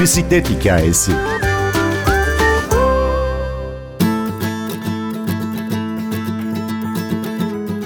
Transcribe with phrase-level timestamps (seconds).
[0.00, 1.12] Bisiklet hikayesi.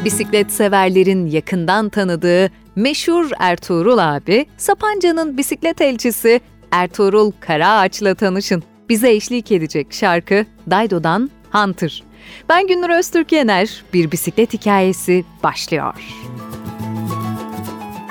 [0.04, 8.62] Bisiklet severlerin yakından tanıdığı meşhur Ertuğrul abi, Sapanca'nın bisiklet elçisi Ertuğrul Karaağaç'la tanışın.
[8.88, 12.02] Bize eşlik edecek şarkı Daido'dan Hunter.
[12.48, 15.94] Ben Gündür Öztürk Yener, bir bisiklet hikayesi başlıyor.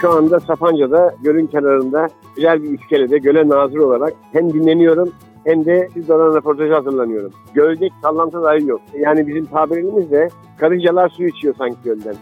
[0.02, 5.12] Şu anda Sapanca'da gölün kenarında güzel bir iskelede göle nazır olarak hem dinleniyorum
[5.44, 7.32] hem de sizle olan röportajı hazırlanıyorum.
[7.54, 8.82] Gölde sallantı dahi yok.
[9.00, 12.16] Yani bizim tabirimizde karıncalar su içiyor sanki gölden.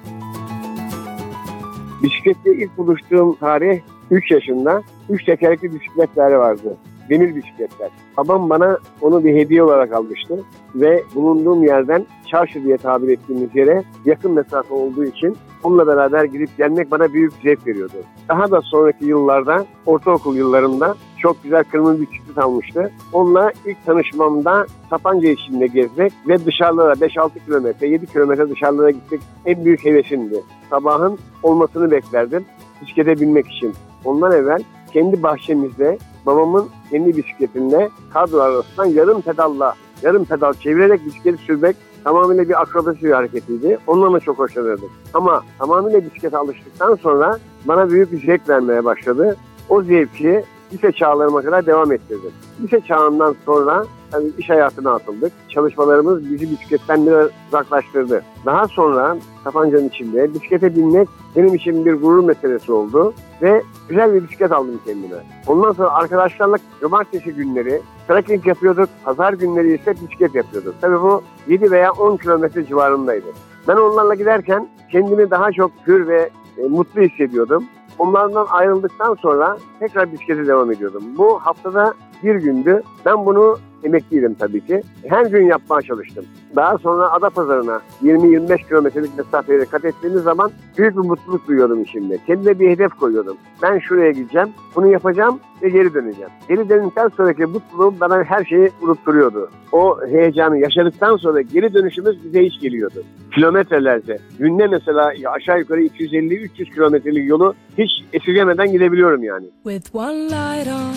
[2.04, 3.80] Bisikletle ilk buluştuğum tarih
[4.12, 4.82] 3 yaşında.
[5.10, 6.78] 3 tekerlekli bisikletler vardı.
[7.10, 7.90] Demir bisikletler.
[8.18, 10.44] Babam bana onu bir hediye olarak almıştı.
[10.76, 16.58] Ve bulunduğum yerden çarşı diye tabir ettiğimiz yere yakın mesafe olduğu için onunla beraber gidip
[16.58, 17.94] gelmek bana büyük zevk veriyordu.
[18.30, 22.92] Daha da sonraki yıllarda, ortaokul yıllarında çok güzel kırmızı bisiklet almıştı.
[23.14, 29.66] Onunla ilk tanışmamda Sapanca içinde gezmek ve dışarılara 5-6 kilometre, 7 kilometre dışarılara gitmek en
[29.66, 30.44] büyük hevesimdi.
[30.70, 32.46] Sabahın olmasını beklerdim
[32.82, 33.74] bisiklete binmek için.
[34.06, 41.44] Ondan evvel kendi bahçemizde babamın kendi bisikletinde kadro arasından yarım pedalla, yarım pedal çevirerek bisikleti
[41.44, 43.78] sürmek tamamıyla bir akrobasi bir hareketiydi.
[43.88, 44.90] Ondan da çok hoşlanırdım.
[45.14, 49.38] Ama tamamıyla bisiklete alıştıktan sonra bana büyük bir zevk vermeye başladı.
[49.70, 52.32] O zevki lise çağlarıma kadar devam ettirdim.
[52.62, 55.34] Lise çağından sonra tabii iş hayatına atıldık.
[55.50, 58.24] Çalışmalarımız bizi bisikletten biraz uzaklaştırdı.
[58.46, 64.24] Daha sonra Sapanca'nın içinde bisiklete binmek benim için bir gurur meselesi oldu ve güzel bir
[64.24, 65.16] bisiklet aldım kendime.
[65.48, 70.76] Ondan sonra arkadaşlarla cumartesi günleri trekking yapıyorduk, pazar günleri ise bisiklet yapıyorduk.
[70.82, 73.28] Tabii bu 7 veya 10 kilometre civarındaydı.
[73.68, 77.64] Ben onlarla giderken kendimi daha çok hür ve e, mutlu hissediyordum.
[78.00, 81.04] Onlardan ayrıldıktan sonra tekrar bisiklete devam ediyordum.
[81.18, 81.94] Bu haftada
[82.24, 82.84] bir gündü.
[83.06, 84.82] Ben bunu emekliydim tabii ki.
[85.08, 86.26] Her gün yapmaya çalıştım.
[86.56, 92.20] Daha sonra Adapazarı'na 20-25 kilometrelik mesafeyle kat ettiğimiz zaman büyük bir mutluluk duyuyordum içimde.
[92.28, 93.38] Kendime bir hedef koyuyordum.
[93.62, 96.30] Ben şuraya gideceğim, bunu yapacağım ve geri döneceğim.
[96.48, 99.50] Geri döndükten sonraki mutluluğum bana her şeyi unutturuyordu.
[99.72, 103.04] O heyecanı yaşadıktan sonra geri dönüşümüz bize hiç geliyordu.
[103.36, 104.18] Kilometrelerce.
[104.40, 109.46] Günde mesela aşağı yukarı 250-300 kilometrelik yolu hiç esirgemeden gidebiliyorum yani.
[109.64, 110.96] With one light on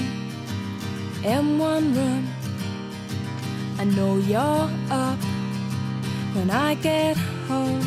[1.37, 2.41] and one room
[3.82, 5.19] I know you're up
[6.34, 7.16] when I get
[7.48, 7.82] home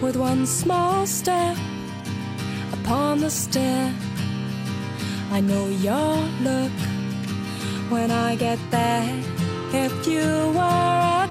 [0.00, 1.58] with one small step
[2.72, 3.92] upon the stair.
[5.30, 6.72] I know your look
[7.90, 9.22] when I get there.
[9.74, 10.24] If you
[10.56, 11.28] were a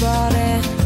[0.00, 0.79] body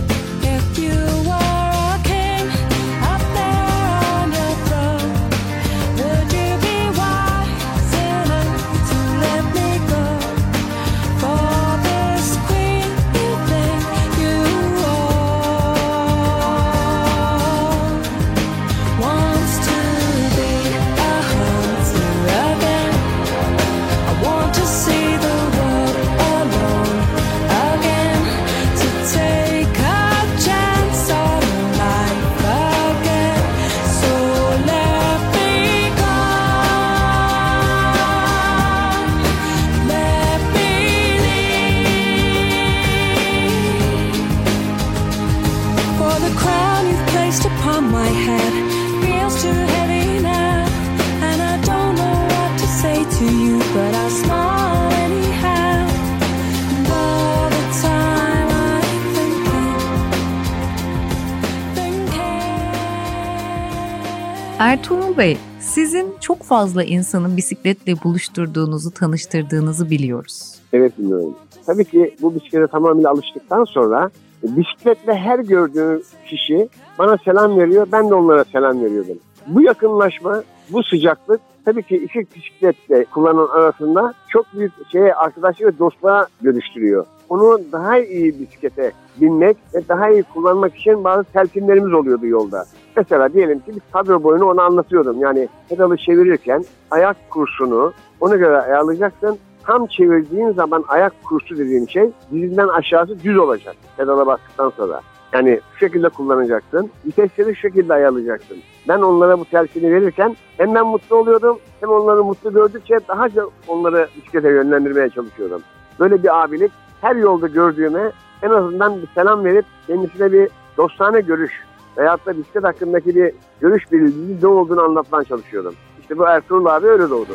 [64.59, 70.55] Ertuğrul Bey, sizin çok fazla insanın bisikletle buluşturduğunuzu, tanıştırdığınızı biliyoruz.
[70.73, 71.35] Evet bilmiyorum.
[71.67, 74.11] tabii ki bu bisiklete tamamıyla alıştıktan sonra
[74.45, 77.87] e, bisikletle her gördüğüm kişi bana selam veriyor.
[77.93, 79.19] Ben de onlara selam veriyordum.
[79.47, 80.43] Bu yakınlaşma,
[80.73, 87.07] bu sıcaklık tabii ki iki bisikletle kullanan arasında çok büyük şeye arkadaşlık ve dostluğa dönüştürüyor.
[87.29, 92.65] Onu daha iyi bisiklete binmek ve daha iyi kullanmak için bazı telkinlerimiz oluyordu yolda.
[92.97, 95.21] Mesela diyelim ki bir kadro boyunu ona anlatıyordum.
[95.21, 99.39] Yani pedalı çevirirken ayak kursunu ona göre ayarlayacaksın.
[99.67, 105.01] Tam çevirdiğin zaman ayak kursu dediğim şey dizinden aşağısı düz olacak pedala bastıktan sonra.
[105.35, 106.91] Yani şu şekilde kullanacaksın.
[107.07, 108.57] Vitesleri şu şekilde ayarlayacaksın.
[108.89, 113.53] Ben onlara bu telkini verirken hem ben mutlu oluyordum hem onları mutlu gördükçe daha çok
[113.69, 115.63] onları bisiklete yönlendirmeye çalışıyordum.
[116.01, 121.53] Böyle bir abilik her yolda gördüğüme en azından bir selam verip kendisine bir dostane görüş
[121.99, 125.75] veyahut da bisiklet hakkındaki bir görüş bilgisi ne olduğunu anlatmaya çalışıyordum.
[126.01, 127.33] İşte bu Ertuğrul abi öyle doğdu.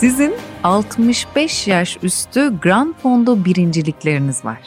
[0.00, 0.32] Sizin
[0.64, 4.58] 65 yaş üstü Grand Fondo birincilikleriniz var.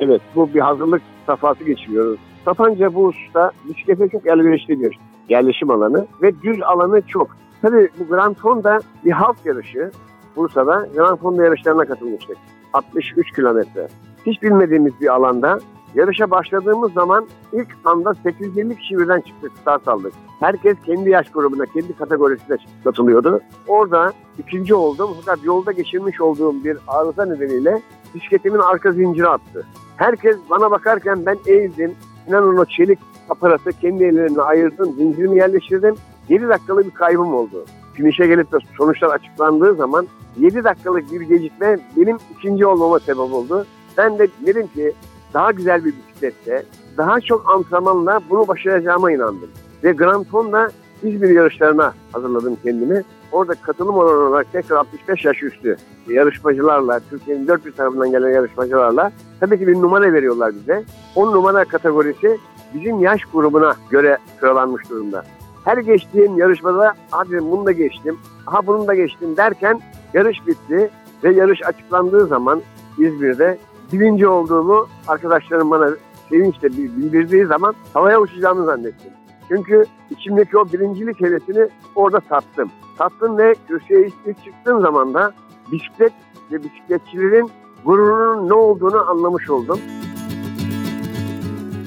[0.00, 2.20] Evet bu bir hazırlık safhası geçiriyoruz.
[2.44, 4.98] Sapanca bu usta bisiklete çok elverişli bir
[5.28, 7.36] yerleşim alanı ve düz alanı çok.
[7.62, 9.90] Tabii bu Grand Fonda bir halk yarışı.
[10.36, 12.36] Bursa'da Grand Fonda yarışlarına katılmıştık.
[12.72, 13.88] 63 kilometre.
[14.26, 15.58] Hiç bilmediğimiz bir alanda
[15.94, 20.12] yarışa başladığımız zaman ilk anda 820 kişi birden çıktık, start aldık.
[20.40, 23.40] Herkes kendi yaş grubuna, kendi kategorisine katılıyordu.
[23.68, 27.82] Orada ikinci oldum fakat yolda geçirmiş olduğum bir arıza nedeniyle
[28.14, 29.66] bisikletimin arka zinciri attı.
[29.96, 31.94] Herkes bana bakarken ben eğildim.
[32.28, 32.98] İnanın o çelik
[33.30, 35.94] aparatı kendi ellerimle ayırdım, zincirimi yerleştirdim.
[36.28, 37.64] 7 dakikalık bir kaybım oldu.
[37.94, 40.06] Finişe gelip de sonuçlar açıklandığı zaman
[40.38, 43.66] 7 dakikalık bir gecikme benim ikinci olmama sebep oldu.
[43.98, 44.92] Ben de dedim ki
[45.34, 46.64] daha güzel bir bisiklette,
[46.96, 49.50] daha çok antrenmanla bunu başaracağıma inandım.
[49.84, 50.70] Ve Grand Ton'da
[51.02, 53.02] İzmir yarışlarına hazırladım kendimi.
[53.32, 55.76] Orada katılım oranı olarak tekrar 65 yaş üstü
[56.08, 60.84] yarışmacılarla, Türkiye'nin dört bir tarafından gelen yarışmacılarla tabii ki bir numara veriyorlar bize.
[61.16, 62.38] 10 numara kategorisi
[62.74, 65.24] bizim yaş grubuna göre sıralanmış durumda.
[65.64, 69.80] Her geçtiğim yarışmada hadi bunu da geçtim, aha bunu da geçtim derken
[70.14, 70.90] yarış bitti
[71.24, 72.62] ve yarış açıklandığı zaman
[72.98, 73.58] İzmir'de
[73.92, 75.90] birinci olduğumu arkadaşlarım bana
[76.28, 79.10] sevinçle bildirdiği zaman havaya uçacağımı zannettim.
[79.48, 82.70] Çünkü içimdeki o birincilik hevesini orada sattım.
[82.98, 85.32] Sattım ve köşeye ilk çıktığım zaman da
[85.72, 86.12] bisiklet
[86.52, 87.50] ve bisikletçilerin
[87.84, 89.78] gururunun ne olduğunu anlamış oldum.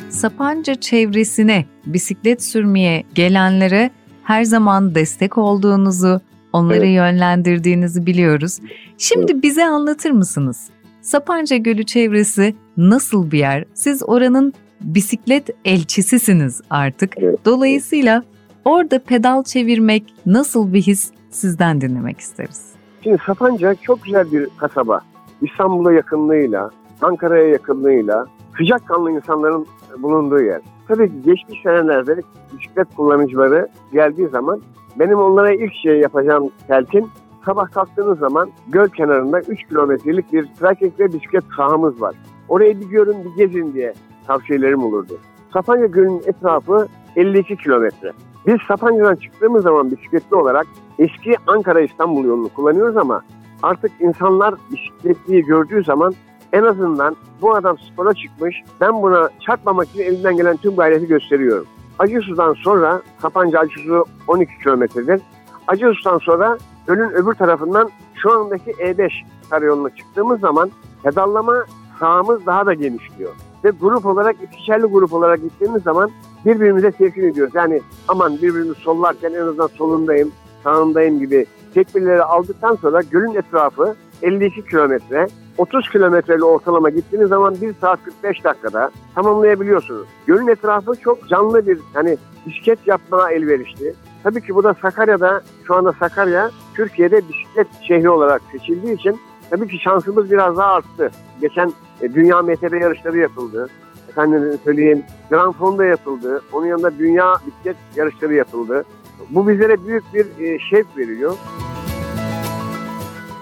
[0.10, 3.92] Sapanca çevresine bisiklet sürmeye gelenlere
[4.24, 6.22] her zaman destek olduğunuzu,
[6.54, 6.96] onları evet.
[6.96, 8.60] yönlendirdiğinizi biliyoruz.
[8.98, 9.44] Şimdi evet.
[9.44, 10.70] bize anlatır mısınız?
[11.06, 13.66] Sapanca Gölü çevresi nasıl bir yer?
[13.74, 17.16] Siz oranın bisiklet elçisisiniz artık.
[17.46, 18.24] Dolayısıyla
[18.66, 22.74] orada pedal çevirmek nasıl bir his sizden dinlemek isteriz.
[23.04, 25.02] Şimdi Sapanca çok güzel bir kasaba.
[25.42, 26.70] İstanbul'a yakınlığıyla,
[27.02, 28.26] Ankara'ya yakınlığıyla
[28.58, 29.66] sıcak kanlı insanların
[30.00, 30.62] bulunduğu yer.
[30.88, 32.22] Tabii ki geçmiş senelerde
[32.54, 34.62] bisiklet kullanıcıları geldiği zaman
[35.00, 37.10] benim onlara ilk şey yapacağım telkin
[37.46, 42.16] sabah kalktığınız zaman göl kenarında 3 kilometrelik bir trekking ve bisiklet sahamız var.
[42.50, 43.94] Oraya bir görün bir gezin diye
[44.28, 45.18] tavsiyelerim olurdu.
[45.54, 48.12] Sapanca Gölü'nün etrafı 52 kilometre.
[48.48, 50.68] Biz Sapanca'dan çıktığımız zaman bisikletli olarak
[51.00, 53.22] eski Ankara-İstanbul yolunu kullanıyoruz ama
[53.64, 56.14] artık insanlar bisikletliyi gördüğü zaman
[56.54, 61.66] en azından bu adam spora çıkmış, ben buna çarpmamak için elinden gelen tüm gayreti gösteriyorum.
[62.00, 65.22] Acısu'dan sonra Sapanca Acısu 12 kilometredir.
[65.68, 69.12] Acısu'dan sonra gölün öbür tarafından şu andaki E5
[69.50, 70.72] karayoluna çıktığımız zaman
[71.04, 71.66] pedallama
[72.00, 73.32] sahamız daha da genişliyor.
[73.64, 76.12] Ve grup olarak, ikişerli grup olarak gittiğimiz zaman
[76.46, 77.56] birbirimize telkin ediyoruz.
[77.56, 80.32] Yani aman birbirimizi sollarken en azından solundayım,
[80.64, 85.28] sağındayım gibi tekbirleri aldıktan sonra gölün etrafı 52 kilometre,
[85.58, 90.08] 30 kilometreli ortalama gittiğiniz zaman 1 saat 45 dakikada tamamlayabiliyorsunuz.
[90.28, 93.94] Gölün etrafı çok canlı bir hani bisiklet yapmaya elverişli.
[94.24, 99.68] Tabii ki bu da Sakarya'da, şu anda Sakarya Türkiye'de bisiklet şehri olarak seçildiği için tabii
[99.68, 101.12] ki şansımız biraz daha arttı.
[101.42, 103.70] Geçen e, Dünya MTB yarışları yapıldı.
[104.10, 106.42] Efendim söyleyeyim Grand Fonda yapıldı.
[106.54, 108.86] Onun yanında Dünya Bisiklet yarışları yapıldı.
[109.30, 111.38] Bu bizlere büyük bir e, şevk veriyor.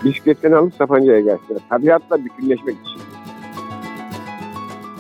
[0.04, 1.62] Bisikletlerini alıp Sapanca'ya gelsinler.
[1.70, 3.02] Tabiatla bütünleşmek için.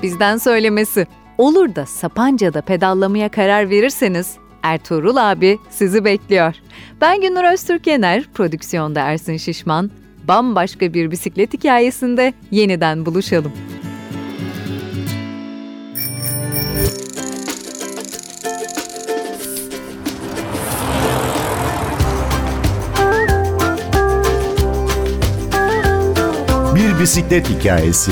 [0.04, 1.08] Bizden söylemesi.
[1.38, 6.56] Olur da Sapanca'da pedallamaya karar verirseniz Ertuğrul abi sizi bekliyor.
[7.04, 9.92] Ben Günür Öztürk Yener, prodüksiyonda Ersin Şişman.
[10.28, 13.52] Bambaşka bir bisiklet hikayesinde yeniden buluşalım.
[26.76, 28.12] Bir bisiklet hikayesi.